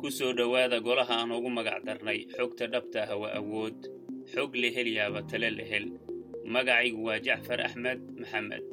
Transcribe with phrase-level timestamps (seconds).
[0.00, 3.78] ku soo dhowaada golaha aan ugu magac darnay xogta dhabta ah waa awood
[4.32, 5.86] xog la hel yaaba tale la hel.
[6.54, 8.64] Magacaygu waa jacfar axmed maxamed.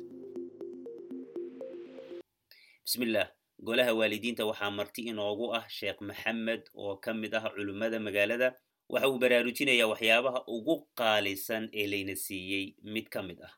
[2.86, 3.27] Bismillaah
[3.59, 8.55] golaha waalidiinta waxaa marti inoogu ah sheekh maxamed oo ka mid ah culimmada magaalada.
[8.89, 13.52] Waxa uu baraarujinayaa waxyaabaha ugu qaalisan ee layna siiyey mid ka mid ah.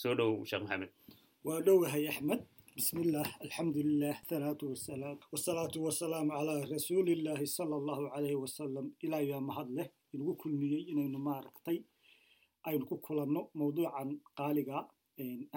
[0.00, 0.90] Soo dhow sheekh maxamed.
[1.46, 2.40] Waa dhowahay axmed
[2.76, 9.88] bismillaah alxamdulilah halaatu wasalaam wasalaatu wasalaamu calaa rasuulillaahi sala allahu calayhi wasalam ilaahay mahad leh
[10.14, 11.78] inagu kulmiyey inaynu maaragtay
[12.68, 14.08] aynu ku kulanno mawduucan
[14.38, 14.78] qaaliga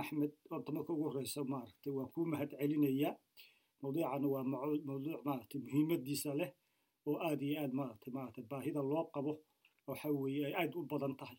[0.01, 3.13] axmed horta ugu horeysa maaragtay waan kuu mahad celinayaa.
[3.83, 4.43] Mawduucan waa
[4.87, 6.49] mawduuc maaragtay muhiimadiisa leh
[7.09, 9.31] oo aad iyo aad maaragtay maaragtay baahida loo qabo
[9.87, 11.37] waxa weeye ay aad u badan tahay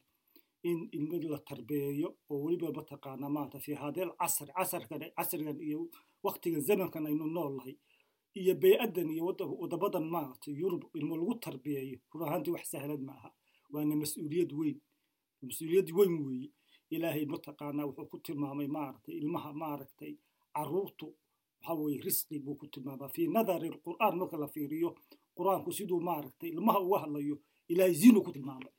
[0.63, 5.81] in ilmadi la tarbeeyo oo weliba mataqaanaa maarata fi hadeel casr casarkan casrigan iyo
[6.23, 7.75] waktigan zamankan aynu noolnahay
[8.41, 9.25] iyo bey-addan iyo
[9.63, 13.31] wadabadan maaragtay yurub ilmo lagu tarbeeyo run ahaantii wax sahlan ma aha.
[13.73, 14.79] Waana mas'uuliyad weyn
[15.43, 16.49] mas'uuliyad weyn weeye.
[16.91, 20.13] Ilaahay mataqaanaa wuxuu ku tilmaamay maaragtay ilmaha maaragtay
[20.55, 21.07] caruurtu
[21.61, 24.91] waxa weeye risqi buu ku tilmaamaa fi nadari alqur'aan marka la fiiriyo
[25.37, 27.37] qur'aanku siduu maaragtay ilmaha uga hadlayo
[27.69, 28.73] ilaahay ziinu ku tilmaamay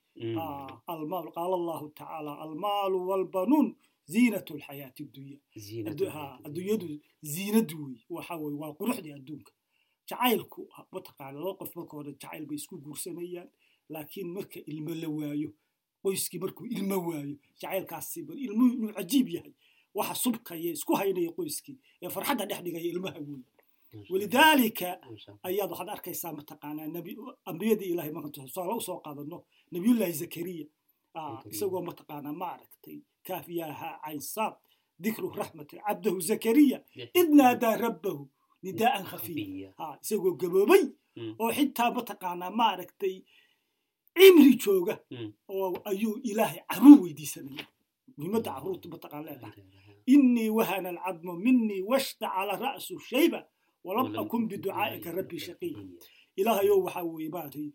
[1.36, 5.38] qaala allahu tacaala almaalu walbanuun ziinat lxayaati dunya
[6.45, 6.88] adduunyadu
[7.22, 9.52] ziinadu wey waxa weye waa quruxdii adduunka
[10.09, 13.50] jacaylku mataqaana laba qof marka hore jacayl bay isku guursanayaan
[13.89, 15.50] laakiin marka ilmo la waayo
[16.04, 19.54] qoyskii markuu ilmo waayo jacaylkaasi bar ilmuhu inuu cajiib yahay
[19.94, 23.42] waxa subkaya isku haynaya qoyskii ee farxadda dhex dhigaya ilmaha wey
[24.11, 24.88] walidaalika
[25.47, 26.88] ayaad waxaad arkaysaa mataqaanaa
[27.45, 29.38] ambiyadii ilahay marka tusaale u soo qaadano
[29.72, 30.66] nabiyullaahi zakariya
[31.52, 34.53] isagoo mataqaanaa ma aragtay kaafiyaha caynsaad
[35.03, 36.78] dikru raxmati cabdahu zakariya
[37.20, 38.23] id naadaa rabbahu
[38.64, 39.70] nidaa'an khafiya
[40.03, 40.83] isagoo gaboobay
[41.44, 43.16] oo xitaa mataqaanaa ma aragtay
[44.17, 44.95] cimri jooga
[45.55, 47.66] oo ayuu ilaahay carruur weydiisanaya
[48.17, 49.64] muhiimadda carruurta mataqaan leedahay
[50.14, 53.39] inii wahana alcadmu minii washtacala ra'su shayba
[53.83, 55.81] walam akun biducaa'ika rabbi shaqiya
[56.39, 57.67] ilaahayow waxaa weeye maaragtay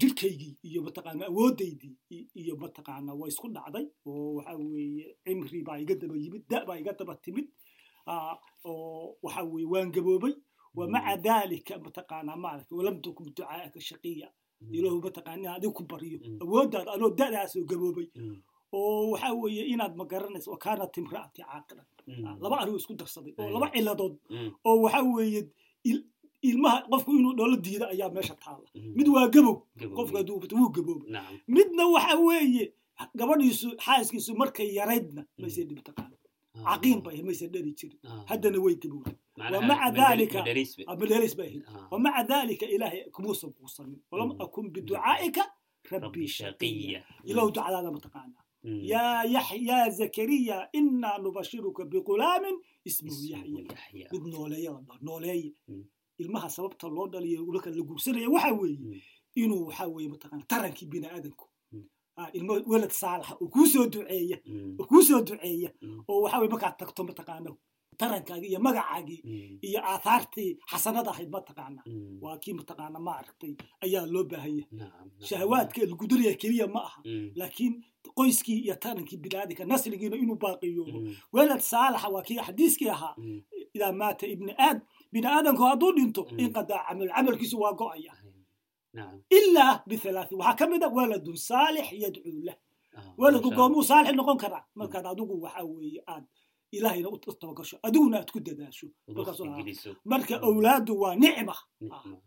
[0.00, 1.94] jirkaygii iyo mataqaana awoodaydii
[2.40, 6.78] iyo mataqaana waa isku dhacday oo waxa weeye cimri baa iga daba yimid da baa
[6.82, 7.46] iga daba timid
[8.64, 10.34] oo waxa weeye waan gaboobay.
[10.78, 14.28] Wamaca dalika mataqaana maaragtay walam takun biducaa'ika shaqiya.
[14.76, 18.06] Ilaahu mataqaana adiga ku baryo awooddaada anoo da'daasoo gaboobay
[18.77, 21.85] oo waxa weeye inaad ma garanayso wa kaanat imra'ati caaqilan
[22.43, 24.15] laba aruu isku darsaday oo laba ciladood
[24.69, 25.41] oo waxa weeye
[26.49, 28.67] ilmaha qofku inuu dholo diida ayaa meesha taalla
[28.97, 29.55] mid waa gabow
[29.97, 31.09] qofka hadduu wuu gaboobay
[31.55, 32.65] midna waxa weeye
[33.19, 36.11] gabadhiisu xaaskiisu markay yaraydna mayse dhib taqaan
[36.67, 37.99] caqiin bay mayse dheri jirin
[38.29, 39.17] haddana way gabowday
[39.57, 40.33] ومع ذلك
[41.01, 41.61] مدارس باهي
[41.91, 45.37] ومع ذلك إلهي كموسى قوصني ولم أكن بدعائك
[45.93, 46.99] ربي شقيا
[47.29, 52.43] إله دعاء هذا متقانا يا يحيى يا زكريا إنا نبشرك بغلام
[52.87, 53.67] اسمه يحيى
[54.13, 55.51] mid nooleeya la dhaho nooleeya
[56.21, 59.01] ilmaha sababta loo dhaliyo ulaka la guursanaya waxa weeye
[59.35, 61.45] inuu waxa weeye mataqaana tarankii bini aadanku
[62.37, 64.37] ilmo welad saalaxa oo kuu soo duceeya
[64.79, 65.69] oo kuu soo duceeya
[66.07, 67.49] oo waxa weye markaad tagto mataqaana
[68.01, 69.19] tarankaagii iyo magacaagii
[69.67, 71.81] iyo aathaartii xasanada ahayd mataqaana
[72.23, 73.53] waa kii mataqaana ma aragtay
[73.85, 74.89] ayaa loo baahan yahay
[75.27, 76.99] shahawaadka laguduraya keliya ma aha
[77.39, 77.73] laakiin
[78.18, 80.98] qoyskii iyo tarankii binaadinka nasligiina inuu baaqiyoobo
[81.34, 83.14] welad saalaxa waa kii xadiiskii ahaa.
[83.76, 84.78] Idaa maata ibni aad
[85.12, 88.12] bini aadanku hadduu dhinto inqadaa camal camalkiisu waa go'aya.
[89.38, 92.56] Ilaa bithalaathi waxaa ka mid a waladun saalix yadcuu lah.
[93.20, 94.64] Waladku goomuu saalix noqon karaa.
[94.78, 96.24] Markaad adigu waxa weeye aad
[96.76, 98.86] ilahayna u tabagasho adiguna aad ku dadaasho
[100.04, 101.54] marka awlaadu waa nicma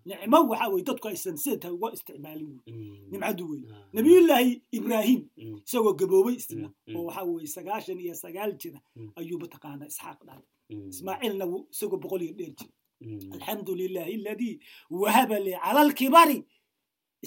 [0.05, 2.75] nicmo waxa weye dadku aysan sidataa uga isticmaalin wey
[3.11, 3.61] nimcadu wey
[3.93, 5.21] nabiyullaahi ibraahim
[5.65, 8.79] isagoo gaboobay isna oo waxa weye sagaashan iyo sagaal jira
[9.19, 10.45] ayuu mataqaana isxaaq dhalay
[10.93, 12.73] ismaaciilna isagoo boqol iyo dheer jira
[13.35, 14.55] alxamdu lilahi aladii
[15.01, 16.37] wahaba li cala alkibari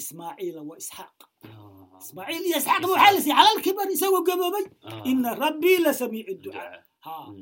[0.01, 1.17] ismaaciila wa isxaaq
[2.03, 4.65] ismaaciil iyo isxaaq waxaa la siiyey cala alkibari isagoo gaboobay
[5.11, 6.83] ina rabbii la samiici ducaa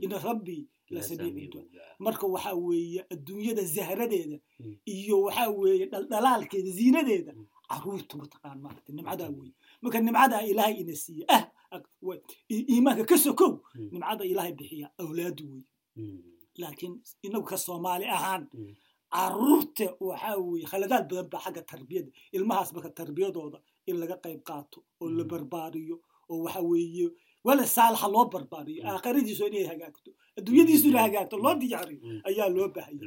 [0.05, 0.63] ina rabbii
[0.93, 4.37] la samiici ducaa marka waxaa weeye adduunyada zahradeeda
[4.85, 7.33] iyo waxaa weeye dhaldhalaalkeeda ziinadeeda
[7.69, 9.53] carruurta mataqaan maarata nimcadaa weeye.
[9.81, 11.43] Marka nimcadaa ilaahay ina siiye ah
[12.51, 13.51] iimaanka ka sokow
[13.91, 15.63] nimcada ilaahay bixiya awlaadu wey
[16.61, 16.93] laakiin
[17.25, 18.43] inagu ka soomaali ahaan
[19.13, 24.79] carruurta waxaa weeye khaladaad badan baa xagga tarbiyada ilmahaas marka tarbiyadooda in laga qayb qaato
[25.01, 25.95] oo la barbaariyo
[26.31, 27.07] oo waxa weeye
[27.47, 28.81] wala saalaxa loo barbaariyo.
[28.89, 30.09] Aakhiradiisu inay hagaagto.
[30.37, 31.35] Adduunyadiisuna hagaagto.
[31.43, 32.01] Loo diyaariyo.
[32.29, 33.01] Ayaa loo baahaya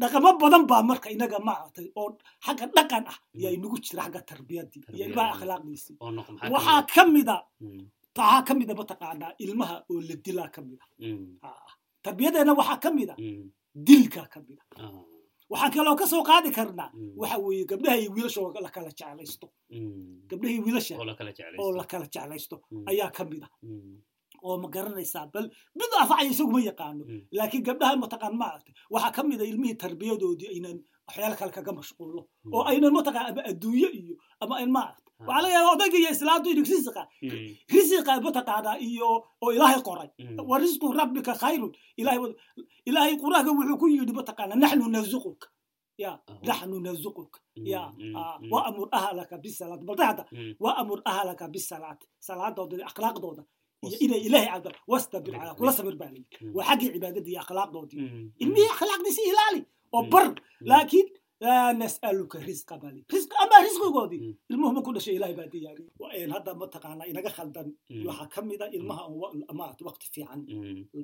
[0.00, 2.08] dhaqamo badan baa marka inaga maaragtay oo
[2.44, 5.94] xagga dhaqan ah ayaa inagu jira xagga tarbiyadii iyo ilmaha akhlaaqdiisii.
[6.54, 7.36] Waxaa ka mida
[8.18, 10.84] waxaa ka mida mataqaanaa ilmaha oo la dilaa ka mida
[12.04, 13.14] tarbiyadeenna waxaa ka mida
[13.88, 14.62] dilka ka mida
[15.52, 16.90] waxaan kaloo ka soo qaadi karnaa.
[17.20, 19.46] Waxa weeye gabdhaha iyo wiilasha oo la kala jeclaysto.
[20.30, 20.94] Gabdhaha iyo wiilasha
[21.62, 22.56] oo la kala jeclaysto.
[22.90, 23.48] ayaa ka mida
[24.46, 25.46] oo ma garanaysaa bal
[25.78, 27.02] mid afacaya isaguma yaqaano.
[27.36, 28.74] Laakiin gabdhaha mataqaan maaragtay.
[28.94, 30.78] Waxaa ka mida ilmihii tarbiyadoodii aynan
[31.08, 32.22] waxyaala kale kaga mashquulno
[32.54, 36.66] oo aynan mataqaan ama adduunye iyo ama maaragta waxaa laga yaaba odayga iyo islaantu inuu
[36.72, 37.02] risiqa
[37.74, 39.08] risiqa mataqaanaa iyo
[39.44, 40.08] oo ilaahay qoray.
[40.50, 41.72] Wa risqu rabbika khayrun.
[42.88, 45.46] Ilaahay quraanka wuxuu ku yidhi mataqaanaa naxnu narzuquka.
[46.02, 46.10] Ya
[46.48, 47.38] naxnu narzuquka.
[47.72, 47.82] Ya
[48.52, 50.24] waamur ahlaka bisalaat balda hadda
[50.64, 53.42] waamur ahlaka bisalaat salaadooda akhlaaqdooda
[53.86, 57.98] iyo inay ilaahay cabda wastabir calaa kula sabir baa layidhi waa xaggii cibaadadii iyo akhlaaqdoodii.
[58.42, 59.60] Ilmihii akhlaaqdiisi ilaali
[59.96, 60.26] oo bar.
[60.70, 61.08] Laakiin
[61.44, 63.08] laa nas'aluka risqa baa layidhi
[63.72, 66.28] risqigoodii ilmuhu ma ku dhashay ilaahay baa diyaariyey.
[66.34, 67.68] Hadda mataqaanaa inaga khaldan.
[68.08, 69.02] Waxaa ka mida ilmaha
[69.58, 70.40] maarata waqti fiican.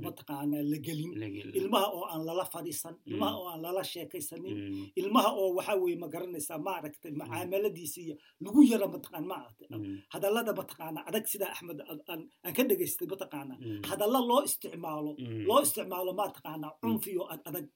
[0.07, 1.13] Mataqaanaa la gelin.
[1.61, 2.95] Ilmaha oo aan lala fadhiisan.
[3.11, 4.55] Ilmaha oo aan lala sheekaysanin
[5.01, 9.67] ilmaha oo waxa weeye ma garanaysaa maaragtay macaamaladiisa iyo lagu yara mataqaan maaragtay
[10.15, 11.79] hadallada mataqaanaa adag sida axmed
[12.11, 12.21] aan
[12.57, 13.59] ka dhegaystay mataqaanaa
[13.91, 15.11] hadalla loo isticmaalo
[15.49, 17.67] loo isticmaalo mataqaanaa cunfiyo ad adag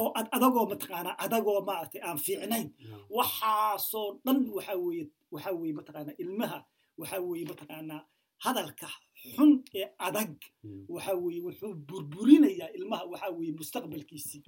[0.00, 2.68] oo ad adagoo mataqaanaa adagoo maaragtay aan fiicnayn.
[3.16, 5.04] Waxaasoo dhan waxa weeye
[5.34, 6.58] waxa mataqaanaa ilmaha
[6.98, 7.16] waxa
[7.50, 8.02] mataqaanaa
[8.44, 8.88] hadalka
[9.34, 10.34] xun ee adag.
[10.94, 14.42] Waxa weeye wuxuu burburinayaa ilmaha waxa weeye mustaqbalkiisii.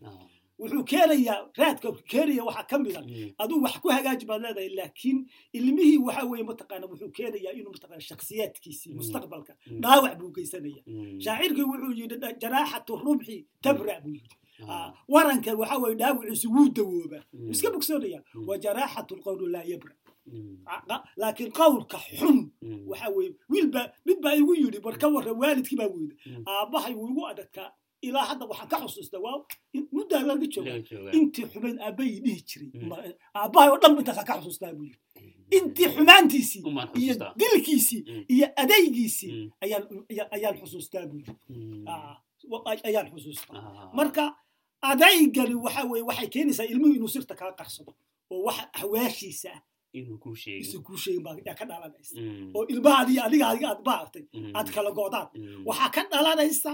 [0.61, 3.01] Wuxuu keenayaa raadka keenaya waxaa ka mida
[3.43, 5.19] aduu wax ku hagaaji baad leedahay laakiin
[5.59, 9.53] ilmihii waxa weeye mataqaana wuxuu keenayaa inuu mataqaana shakhsiyaadkiisii mustaqbalka.
[9.83, 10.83] Dhaawac buu geysanaya.
[11.25, 14.37] Shaacirkii wuxuu yidhi jaraaxatu rubxi tabra buu yidhi
[15.09, 19.95] waranka waxa weye dhaawiciisu wuu dawoobaa iska bogsoonaya wa jaraaxatu lqowlu laa yabra.
[21.17, 22.51] Laakiin qowlka xun
[22.87, 26.15] waxa weye wiilba mid baa igu yidhi bar ka warra waalidkii baa weyda.
[26.47, 27.71] Aabbahay wuu igu adadkaa
[28.03, 29.45] ilaa hadda waxaan ka xusuusta waa
[29.93, 30.75] muddaa laga jooga
[31.13, 32.71] intii xumayd aabbayi dhihi jiray.
[33.35, 35.01] Aabbahay oo dhan intaasaan ka xusuustaa buu yidhi.
[35.57, 36.63] Intii xumaantiisii
[37.03, 38.03] iyo dilkiisii
[38.35, 39.51] iyo adaygiisii
[40.33, 41.35] ayaan xusuustaa buu yidhi.
[42.89, 43.91] Ayaan xusuustaa.
[43.95, 44.25] Marka
[44.83, 47.93] adaygani waxa weye waxay keenaysaa ilmuhu inuu sirta kaa qarsado
[48.31, 49.61] oo wax hawaashiisa ah
[50.63, 52.15] isu kuu sheegin baa ka dhalanaysa.
[52.57, 54.25] Oo ilmahaadi adiga adiga aad maaragtay
[54.59, 55.29] aad kala go'daan
[55.69, 56.73] waxaa ka dhalanaysa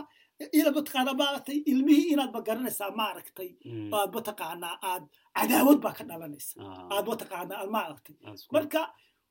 [0.77, 3.51] mataqaana maaragtay ilmihii inaad ma garanaysaa maaragtay
[3.99, 5.05] aad mataqaanaa aad
[5.39, 6.53] cadaawad baa ka dhalanaysa.
[6.95, 8.15] Aad mataqaanaa aad maaragtay.
[8.55, 8.81] Marka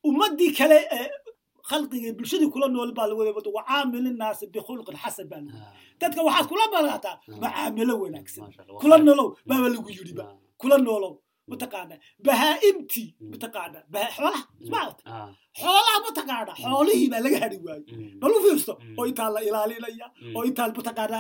[0.10, 1.08] ummaddii kale ee
[1.70, 5.60] khalqigii bulshadii kula nool baa lagu wada wacaamil innaasi bikhulqin xasan baa lagu
[6.02, 8.44] dadka waxaad kula malaataa macaamilo wanaagsan.
[8.82, 10.26] Kula nolow baaba lagu yidhiba
[10.62, 11.14] kula noolow
[11.52, 11.96] mataqaana
[12.26, 13.80] bahaa'imtii mataqaana
[14.16, 15.04] xoolaha ismaarata
[15.62, 17.84] xoolaha mataqaana xoolihii baa laga hari waayo
[18.22, 20.08] bal u fiirsto oo intaa la ilaalinaya
[20.38, 21.18] oo intaa mataqaana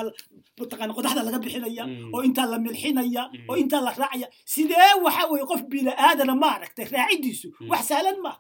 [0.62, 1.84] mataqaana qodaxda laga bixinaya
[2.16, 4.28] oo intaa la milxinaya oo intaa la raacaya.
[4.54, 8.32] Sidee waxa weeye qof bini aadana maaragtay raacidiisu wax sahlan ma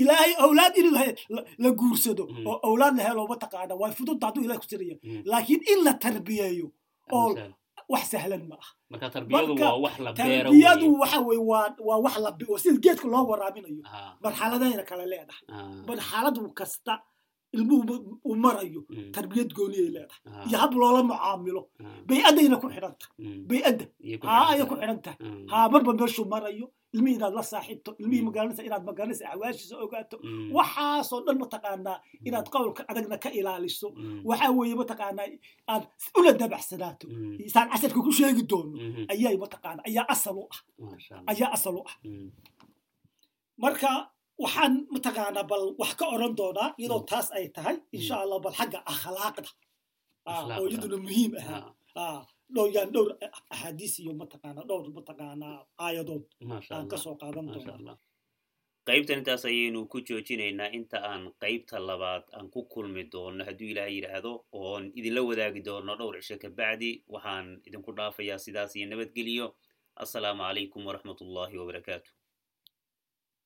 [0.00, 0.88] ilaahay awlaad in
[1.64, 4.96] la guursado oo awlaad la helo mataqaana way fududta hadduu ilahay ku tiraya
[5.32, 6.66] laakiin in la tarbiyeeyo
[7.18, 7.28] oo
[7.92, 8.68] wax sahlan ma ah
[10.20, 11.42] tarbiyadu waxa weye
[11.88, 12.30] waa wax la
[12.62, 13.82] sida geedka loo waraabinayo
[14.24, 15.44] marxaladayna kale leedahay.
[15.88, 16.92] Marxaladu kasta
[17.56, 17.94] ilmuhu
[18.28, 18.80] uu marayo
[19.14, 20.46] tarbiyad gooniyay leedahay.
[20.48, 21.62] Iyo hab loola mucaamilo
[22.08, 23.16] bay-addayna ku xidhan tahay
[23.48, 23.84] bay-adda
[24.28, 25.18] haa ayay ku xidhan tahay
[25.52, 26.66] haa marba meeshuu marayo.
[26.96, 30.16] Ilmihii inaad la saaxiibto ilmihii magaalanaysa inaad magaalanaysa axwaashiisa ogaato.
[30.56, 31.96] Waxaasoo dhan mataqaanaa
[32.28, 33.88] inaad qowlka adagna ka ilaaliso.
[34.28, 35.28] Waxa weeye mataqaanaa
[35.72, 35.84] aad
[36.18, 37.06] ula dabacsanaato
[37.48, 38.76] isaan casarka ku sheegi doono.
[39.12, 40.60] Ayay mataqaana ayaa asal u ah.
[41.32, 41.94] Ayaa asal u ah.
[43.62, 43.90] Marka
[44.38, 48.78] waxaan mataqaanaa bal wax ka oran doonaa iyadoo taas ay tahay insha allah bal xagga
[48.92, 49.48] akhlaaqda.
[50.26, 53.10] Oo iyaduna muhiim ahaa dhowr dhowr
[53.50, 56.24] axaadiis iyo mataqaanaa dhowr mataqaanaa aayadood
[56.74, 57.94] aan ka soo qaadan doona
[58.88, 63.94] qaybtan intaas ayaynu ku joojinaynaa inta aan qaybta labaad aan ku kulmi doono hadduu ilaahay
[63.98, 69.46] yidhaahdo oon idinla wadaagi doono dhowr cisho ka bacdi waxaan idinku dhaafayaa sidaas iyo nabadgeliyo
[70.04, 72.10] assalaamu calaykum waraxmat ullahi wabarakaatu